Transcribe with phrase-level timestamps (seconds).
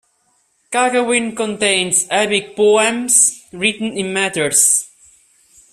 [0.73, 4.89] Kakawin contains epic poems written in metres.